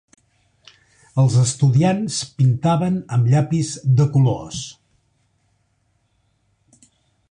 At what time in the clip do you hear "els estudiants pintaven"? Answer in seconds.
1.23-2.99